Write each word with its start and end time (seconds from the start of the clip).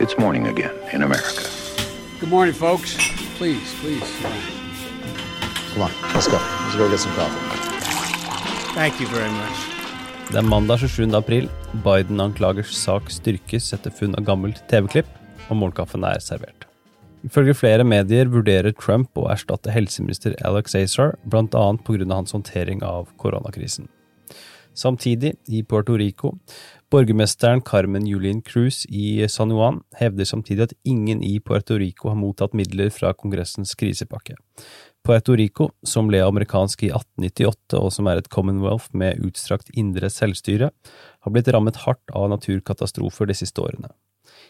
It's 0.00 0.16
morning 0.16 0.46
again 0.46 0.74
in 0.92 1.02
America. 1.02 1.42
Good 2.20 2.28
morning, 2.28 2.54
folks. 2.54 2.94
Please, 3.36 3.74
please. 3.80 4.08
Come 5.72 5.82
on, 5.82 5.90
let's 6.14 6.28
go. 6.28 6.38
Let's 6.38 6.76
go 6.76 6.88
get 6.88 7.00
some 7.00 7.12
coffee. 7.14 7.40
Thank 8.74 9.00
you 9.00 9.08
very 9.08 9.30
much. 9.30 9.58
Det 10.30 10.38
er 10.38 10.46
mandag 10.46 10.78
27. 10.78 11.14
april. 11.16 11.50
Biden-anklagers 11.72 12.76
sak 12.78 13.10
styrkes 13.10 13.72
etter 13.74 13.90
funn 13.90 14.14
av 14.14 14.22
gammelt 14.22 14.62
TV-klipp, 14.70 15.10
og 15.48 15.58
morgenkaffen 15.64 16.06
er 16.06 16.22
servert. 16.22 16.68
Ifølge 17.26 17.58
flere 17.58 17.82
medier 17.82 18.30
vurderer 18.30 18.70
Trump 18.78 19.18
å 19.18 19.26
erstatte 19.34 19.74
helseminister 19.74 20.38
Alex 20.46 20.78
Azar, 20.78 21.16
bl.a. 21.26 21.42
pga. 21.82 22.14
hans 22.14 22.38
håndtering 22.38 22.86
av 22.86 23.10
koronakrisen. 23.18 23.90
Samtidig, 24.78 25.32
i 25.50 25.64
Puerto 25.66 25.96
Rico, 25.98 26.36
borgermesteren 26.92 27.64
Carmen 27.66 28.06
Julien 28.06 28.42
Cruz 28.46 28.84
i 28.88 29.26
San 29.28 29.50
Juan 29.50 29.80
hevder 29.98 30.28
samtidig 30.28 30.68
at 30.68 30.76
ingen 30.86 31.22
i 31.26 31.40
Puerto 31.40 31.74
Rico 31.80 32.12
har 32.12 32.18
mottatt 32.20 32.54
midler 32.54 32.92
fra 32.94 33.10
Kongressens 33.18 33.74
krisepakke. 33.78 34.38
Puerto 35.04 35.34
Rico, 35.34 35.70
som 35.82 36.06
ble 36.10 36.20
amerikansk 36.22 36.84
i 36.86 36.92
1898 36.92 37.78
og 37.80 37.90
som 37.94 38.10
er 38.10 38.20
et 38.20 38.30
commonwealth 38.30 38.92
med 38.94 39.18
utstrakt 39.24 39.72
indre 39.74 40.10
selvstyre, 40.12 40.70
har 40.70 41.34
blitt 41.34 41.50
rammet 41.54 41.82
hardt 41.86 42.14
av 42.14 42.30
naturkatastrofer 42.34 43.30
de 43.30 43.38
siste 43.40 43.64
årene. 43.64 43.90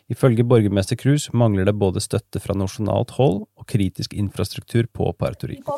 Ifølge 0.09 0.45
borgermester 0.45 0.96
Cruz 0.96 1.28
mangler 1.32 1.68
det 1.68 1.74
både 1.77 2.00
støtte 2.00 2.41
fra 2.41 2.55
nasjonalt 2.56 3.10
hold 3.18 3.42
og 3.59 3.66
kritisk 3.68 4.14
infrastruktur 4.14 4.87
på 4.92 5.12
Puerto 5.18 5.46
Rico. 5.46 5.77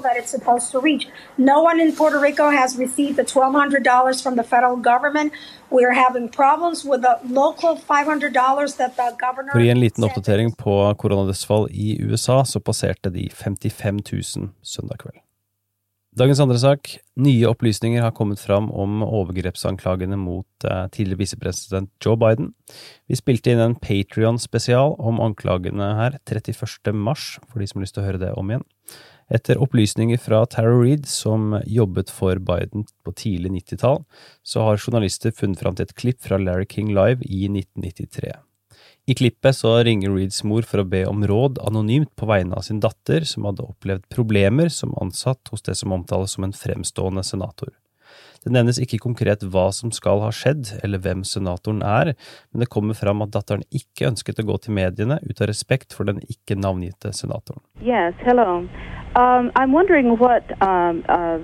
No 1.36 1.56
Puerto 1.96 2.20
Rico 2.20 2.50
has 2.50 2.78
received 2.78 3.16
the 3.16 3.24
$1,200 3.24 4.22
from 4.22 4.36
the 4.36 4.44
federal 4.44 4.76
government. 4.76 5.32
We 5.70 5.84
are 5.84 5.94
having 5.94 6.28
problems 6.28 6.84
with 6.84 7.02
the 7.02 7.18
local 7.28 7.76
$500 7.76 8.76
that 8.76 8.96
the 8.96 9.10
governor 9.18 9.52
For 9.52 9.60
å 9.60 9.64
gi 9.64 9.72
en 9.74 9.82
liten 9.82 10.06
oppdatering 10.06 10.54
på 10.58 10.76
koronadødsfall 11.02 11.68
i 11.70 11.96
USA, 12.04 12.44
så 12.44 12.62
passerte 12.62 13.10
de 13.10 13.28
55 13.30 14.04
000 14.12 14.54
søndag 14.62 15.02
kveld. 15.02 15.20
Dagens 16.18 16.40
andre 16.42 16.58
sak. 16.58 16.88
Nye 17.22 17.46
opplysninger 17.46 18.02
har 18.02 18.10
kommet 18.10 18.40
fram 18.42 18.66
om 18.74 19.04
overgrepsanklagene 19.06 20.16
mot 20.18 20.66
eh, 20.66 20.88
tidligere 20.90 21.20
visepresident 21.20 21.92
Joe 22.02 22.18
Biden. 22.18 22.48
Vi 23.06 23.18
spilte 23.18 23.52
inn 23.52 23.62
en 23.62 23.76
Patrion-spesial 23.78 24.96
om 24.98 25.22
anklagene 25.22 25.92
her 26.00 26.18
31. 26.26 26.90
mars, 26.98 27.36
for 27.46 27.62
de 27.62 27.70
som 27.70 27.78
har 27.78 27.86
lyst 27.86 27.94
til 27.94 28.02
å 28.02 28.08
høre 28.08 28.22
det 28.24 28.32
om 28.34 28.50
igjen. 28.50 28.66
Etter 29.30 29.62
opplysninger 29.62 30.18
fra 30.18 30.42
Tara 30.50 30.74
Reed, 30.74 31.06
som 31.06 31.54
jobbet 31.62 32.10
for 32.10 32.42
Biden 32.42 32.88
på 33.06 33.14
tidlig 33.14 33.54
90-tall, 33.60 34.02
så 34.42 34.66
har 34.66 34.82
journalister 34.82 35.30
funnet 35.30 35.62
fram 35.62 35.78
til 35.78 35.86
et 35.86 35.94
klipp 35.94 36.18
fra 36.26 36.42
Larry 36.42 36.66
King 36.66 36.90
Live 36.90 37.22
i 37.22 37.46
1993. 37.46 38.34
I 39.06 39.14
klippet 39.14 39.56
så 39.56 39.74
ringer 39.84 40.12
Reeds 40.14 40.42
mor 40.44 40.66
for 40.68 40.82
å 40.82 40.88
be 40.88 41.02
om 41.08 41.24
råd 41.26 41.58
anonymt 41.66 42.12
på 42.20 42.28
vegne 42.30 42.58
av 42.58 42.66
sin 42.66 42.82
datter, 42.84 43.24
som 43.26 43.46
hadde 43.48 43.64
opplevd 43.66 44.08
problemer 44.12 44.68
som 44.70 44.94
ansatt 45.00 45.50
hos 45.50 45.64
det 45.66 45.78
som 45.80 45.94
omtales 45.96 46.36
som 46.36 46.46
en 46.46 46.56
fremstående 46.56 47.24
senator. 47.26 47.72
Det 48.44 48.52
nevnes 48.54 48.78
ikke 48.80 49.02
konkret 49.02 49.42
hva 49.52 49.66
som 49.76 49.92
skal 49.92 50.22
ha 50.24 50.30
skjedd, 50.32 50.70
eller 50.84 51.02
hvem 51.04 51.24
senatoren 51.28 51.82
er, 51.84 52.14
men 52.50 52.64
det 52.64 52.70
kommer 52.72 52.96
fram 52.96 53.20
at 53.24 53.34
datteren 53.34 53.66
ikke 53.68 54.08
ønsket 54.08 54.40
å 54.40 54.46
gå 54.48 54.56
til 54.64 54.76
mediene 54.78 55.18
ut 55.26 55.42
av 55.42 55.50
respekt 55.50 55.96
for 55.96 56.08
den 56.08 56.22
ikke 56.24 56.56
navngitte 56.56 57.12
senatoren. 57.16 57.60
Yes, 57.84 58.14
hello. 58.24 58.64
Um, 59.16 59.50
I'm 59.56 59.72
wondering 59.72 60.16
what 60.16 60.44
um, 60.62 61.04
uh, 61.08 61.40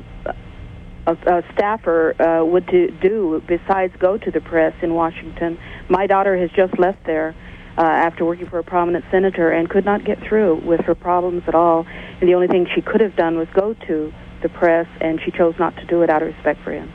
a, 1.07 1.13
a 1.27 1.43
staffer 1.53 2.15
uh, 2.21 2.45
would 2.45 2.67
do, 2.67 2.89
do 3.03 3.43
besides 3.47 3.93
go 3.99 4.17
to 4.17 4.31
the 4.31 4.41
press 4.41 4.75
in 4.83 4.95
Washington. 4.95 5.59
My 5.89 6.07
daughter 6.07 6.37
has 6.39 6.51
just 6.57 6.79
left 6.79 7.05
there. 7.05 7.35
Uh, 7.79 7.83
after 7.83 8.25
working 8.25 8.49
for 8.49 8.59
a 8.59 8.65
prominent 8.65 9.05
senator 9.11 9.51
and 9.51 9.69
could 9.69 9.85
not 9.85 10.05
get 10.05 10.19
through 10.27 10.57
with 10.67 10.81
her 10.81 10.95
problems 10.95 11.43
at 11.47 11.55
all. 11.55 11.87
And 12.21 12.29
the 12.29 12.35
only 12.35 12.49
thing 12.49 12.67
she 12.75 12.81
could 12.81 13.01
have 13.01 13.17
done 13.17 13.37
was 13.37 13.49
go 13.55 13.75
to 13.87 14.13
the 14.43 14.49
press, 14.49 14.87
and 15.01 15.21
she 15.25 15.31
chose 15.31 15.55
not 15.59 15.75
to 15.77 15.85
do 15.87 16.03
it 16.03 16.11
out 16.11 16.23
of 16.23 16.29
respect 16.29 16.61
for 16.63 16.73
him. 16.73 16.91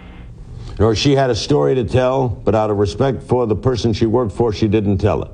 Or 0.80 0.96
she 0.96 1.16
had 1.16 1.30
a 1.30 1.36
story 1.36 1.76
to 1.76 1.84
tell, 1.84 2.30
but 2.30 2.56
out 2.56 2.70
of 2.70 2.78
respect 2.78 3.24
for 3.24 3.46
the 3.46 3.56
person 3.56 3.94
she 3.94 4.06
worked 4.06 4.32
for, 4.32 4.54
she 4.54 4.68
didn't 4.68 4.98
tell 4.98 5.24
it. 5.24 5.32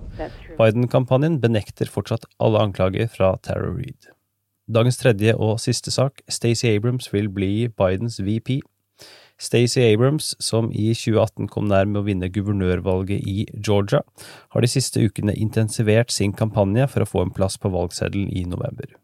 Biden-kampanjen 0.58 1.40
benekter 1.40 1.86
fortsatt 1.86 2.26
alle 2.40 2.60
anklager 2.60 3.08
fra 3.08 3.36
Tara 3.44 3.70
Reid. 3.70 4.10
Dagens 4.68 4.98
tredje 4.98 5.36
og 5.36 5.60
siste 5.62 5.92
sak, 5.92 6.24
Stacey 6.28 6.74
Abrams 6.76 7.14
vil 7.14 7.30
bli 7.30 7.68
Bidens 7.68 8.18
VP 8.20 8.60
Stacey 9.38 9.94
Abrams, 9.94 10.36
som 10.42 10.72
i 10.74 10.90
2018 10.98 11.50
kom 11.54 11.68
nær 11.70 11.86
med 11.86 12.02
å 12.02 12.06
vinne 12.08 12.30
guvernørvalget 12.34 13.22
i 13.22 13.46
Georgia, 13.54 14.02
har 14.54 14.66
de 14.66 14.70
siste 14.72 15.04
ukene 15.04 15.36
intensivert 15.38 16.10
sin 16.14 16.34
kampanje 16.34 16.88
for 16.90 17.06
å 17.06 17.10
få 17.10 17.26
en 17.26 17.34
plass 17.36 17.60
på 17.62 17.70
valgseddelen 17.74 18.32
i 18.34 18.48
november. 18.50 18.96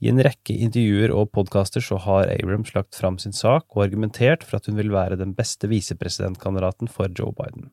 I 0.00 0.08
en 0.12 0.22
rekke 0.22 0.54
intervjuer 0.54 1.12
og 1.12 1.32
podkaster 1.34 1.82
så 1.84 1.98
har 2.04 2.30
Abrams 2.30 2.70
lagt 2.76 2.96
fram 2.96 3.18
sin 3.18 3.34
sak 3.34 3.66
og 3.74 3.82
argumentert 3.88 4.46
for 4.46 4.60
at 4.60 4.70
hun 4.70 4.78
vil 4.78 4.94
være 4.94 5.18
den 5.18 5.34
beste 5.36 5.68
visepresidentkandidaten 5.68 6.88
for 6.88 7.10
Joe 7.10 7.34
Biden. 7.36 7.72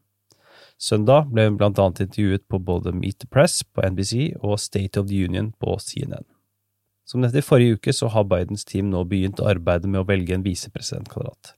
Søndag 0.81 1.29
ble 1.31 1.45
hun 1.47 1.59
blant 1.59 1.79
annet 1.79 2.01
intervjuet 2.09 2.43
på 2.51 2.59
både 2.59 2.91
Meet 2.91 3.21
the 3.23 3.29
Press 3.31 3.61
på 3.63 3.85
NBC 3.85 4.33
og 4.41 4.57
State 4.59 4.99
of 4.99 5.07
the 5.07 5.21
Union 5.23 5.53
på 5.61 5.77
CNN. 5.79 6.25
Som 7.05 7.21
nevnt 7.21 7.37
i 7.37 7.45
forrige 7.45 7.77
uke 7.77 7.93
så 7.93 8.09
har 8.11 8.25
Bidens 8.27 8.65
team 8.65 8.89
nå 8.89 9.05
begynt 9.07 9.39
arbeidet 9.39 9.87
med 9.87 10.01
å 10.01 10.09
velge 10.09 10.35
en 10.35 10.43
visepresidentkandidat. 10.43 11.53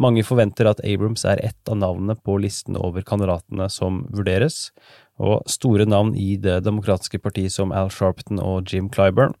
Mange 0.00 0.22
forventer 0.24 0.64
at 0.70 0.80
Abrams 0.86 1.26
er 1.28 1.42
ett 1.44 1.68
av 1.68 1.76
navnene 1.76 2.14
på 2.16 2.38
listen 2.40 2.78
over 2.80 3.04
kandidatene 3.04 3.66
som 3.68 4.06
vurderes, 4.08 4.70
og 5.20 5.44
store 5.50 5.84
navn 5.84 6.14
i 6.16 6.38
Det 6.40 6.62
demokratiske 6.64 7.20
partiet 7.20 7.52
som 7.52 7.74
Al 7.76 7.90
Sharpton 7.92 8.40
og 8.40 8.72
Jim 8.72 8.88
Clyburn 8.88 9.34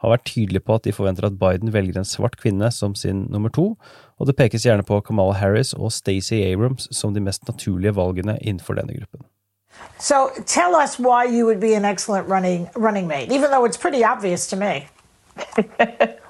har 0.00 0.12
vært 0.14 0.24
tydelige 0.28 0.64
på 0.64 0.76
at 0.76 0.86
de 0.88 0.94
forventer 0.96 1.26
at 1.28 1.36
Biden 1.40 1.72
velger 1.72 1.98
en 2.00 2.08
svart 2.08 2.36
kvinne 2.40 2.70
som 2.72 2.94
sin 2.94 3.26
nummer 3.32 3.52
to, 3.52 3.74
og 4.16 4.28
det 4.28 4.36
pekes 4.36 4.64
gjerne 4.64 4.84
på 4.84 5.02
Kamala 5.04 5.36
Harris 5.36 5.74
og 5.76 5.92
Stacey 5.92 6.40
Abrams 6.48 6.88
som 6.96 7.12
de 7.12 7.20
mest 7.20 7.44
naturlige 7.48 7.96
valgene 7.96 8.38
innenfor 8.40 8.80
denne 8.80 8.96
gruppen. 8.96 9.28
So 9.98 10.30
tell 10.46 10.74
us 10.74 10.98
why 10.98 11.26
you 11.26 11.44
would 11.44 11.60
be 11.60 11.74
an 11.74 11.84
excellent 11.84 12.28
running 12.28 12.68
running 12.74 13.06
mate, 13.06 13.30
even 13.30 13.50
though 13.50 13.66
it's 13.66 13.76
pretty 13.76 14.02
obvious 14.04 14.46
to 14.48 14.56
me. 14.56 14.88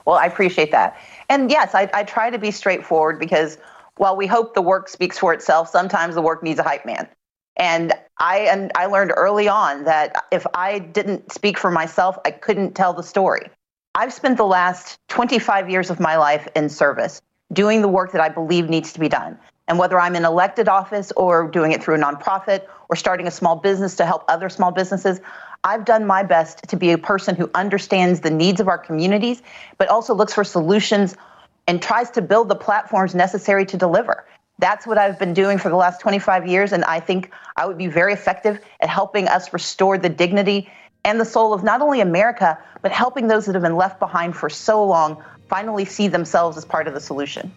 well, 0.05 0.19
I 0.19 0.27
appreciate 0.27 0.73
that. 0.73 0.97
And 1.29 1.51
yes, 1.51 1.75
I, 1.75 1.89
I 1.95 2.03
try 2.03 2.31
to 2.31 2.39
be 2.39 2.51
straightforward 2.51 3.21
because 3.21 3.59
while 3.97 4.17
we 4.17 4.27
hope 4.27 4.55
the 4.55 4.63
work 4.63 4.89
speaks 4.89 5.19
for 5.19 5.33
itself, 5.33 5.69
sometimes 5.69 6.15
the 6.15 6.23
work 6.23 6.43
needs 6.43 6.59
a 6.59 6.63
hype 6.63 6.87
man. 6.87 7.09
And 7.57 7.95
I 8.19 8.41
and 8.41 8.71
I 8.75 8.87
learned 8.87 9.13
early 9.17 9.49
on 9.49 9.85
that 9.85 10.27
if 10.31 10.47
I 10.55 10.79
didn't 10.79 11.33
speak 11.33 11.59
for 11.59 11.71
myself, 11.71 12.19
I 12.25 12.31
couldn't 12.31 12.75
tell 12.75 12.93
the 12.93 13.03
story. 13.03 13.49
I've 13.95 14.13
spent 14.13 14.37
the 14.37 14.45
last 14.45 14.99
25 15.09 15.71
years 15.71 15.89
of 15.89 15.99
my 15.99 16.17
life 16.17 16.47
in 16.55 16.69
service, 16.69 17.23
doing 17.53 17.81
the 17.81 17.89
work 17.89 18.13
that 18.13 18.21
I 18.21 18.29
believe 18.29 18.69
needs 18.69 18.93
to 18.93 19.01
be 19.01 19.09
done. 19.09 19.39
And 19.69 19.79
whether 19.79 19.99
I'm 19.99 20.15
in 20.15 20.25
elected 20.25 20.69
office 20.69 21.13
or 21.17 21.49
doing 21.49 21.73
it 21.73 21.83
through 21.83 21.95
a 21.95 21.99
nonprofit 21.99 22.67
or 22.89 22.95
starting 22.95 23.27
a 23.27 23.31
small 23.31 23.57
business 23.57 23.97
to 23.97 24.07
help 24.07 24.25
other 24.29 24.49
small 24.51 24.71
businesses, 24.71 25.19
I've 25.65 25.85
done 25.87 26.07
my 26.07 26.23
best 26.23 26.69
to 26.69 26.77
be 26.77 26.93
a 26.93 26.99
person 26.99 27.35
who 27.35 27.51
understands 27.55 28.21
the 28.21 28.31
needs 28.31 28.61
of 28.61 28.69
our 28.69 28.79
communities, 28.79 29.43
but 29.79 29.89
also 29.89 30.15
looks 30.15 30.35
for 30.35 30.45
solutions 30.45 31.17
and 31.67 31.83
tries 31.83 32.11
to 32.11 32.23
build 32.23 32.49
the 32.49 32.55
platforms 32.55 33.15
necessary 33.15 33.67
to 33.67 33.77
deliver. 33.77 34.25
That's 34.59 34.87
what 34.87 34.97
I've 34.97 35.19
been 35.19 35.35
doing 35.35 35.59
for 35.59 35.69
the 35.69 35.77
last 35.77 36.01
25 36.01 36.47
years, 36.47 36.73
and 36.73 36.85
I 36.85 37.01
think 37.01 37.31
I 37.57 37.67
would 37.67 37.77
be 37.77 37.89
very 37.89 38.13
effective 38.13 38.59
at 38.81 38.89
helping 38.89 39.29
us 39.29 39.53
restore 39.53 39.99
the 39.99 40.09
dignity 40.09 40.71
and 41.05 41.21
the 41.21 41.25
soul 41.25 41.53
of 41.53 41.63
not 41.63 41.83
only 41.83 42.01
America, 42.01 42.59
but 42.83 42.91
helping 42.91 43.29
those 43.29 43.47
that 43.47 43.55
have 43.55 43.63
been 43.63 43.77
left 43.77 44.01
behind 44.01 44.35
for 44.35 44.49
so 44.49 44.85
long 44.85 45.23
finally 45.49 45.85
see 45.85 46.09
themselves 46.09 46.57
as 46.57 46.65
part 46.65 46.89
of 46.89 46.95
the 46.95 47.01
solution. 47.01 47.53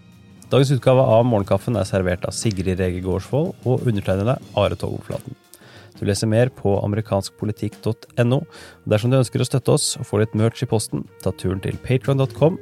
Dagens 0.50 0.72
utgave 0.74 1.02
av 1.06 1.26
Morgenkaffen 1.30 1.78
er 1.78 1.86
servert 1.86 2.26
av 2.26 2.34
Sigrid 2.34 2.80
Rege 2.82 3.04
Gårdsvold 3.06 3.54
og 3.70 3.86
undertegnede 3.86 4.40
Are 4.58 4.76
Togoflaten. 4.76 5.38
Du 6.00 6.06
leser 6.08 6.32
mer 6.32 6.50
på 6.50 6.74
amerikanskpolitikk.no. 6.80 8.42
Dersom 8.90 9.12
du 9.12 9.20
ønsker 9.20 9.44
å 9.44 9.50
støtte 9.50 9.76
oss 9.76 9.92
og 10.00 10.08
få 10.10 10.24
litt 10.24 10.38
merch 10.38 10.64
i 10.64 10.70
posten, 10.70 11.06
ta 11.24 11.36
turen 11.36 11.62
til 11.64 11.78
patron.com. 11.86 12.58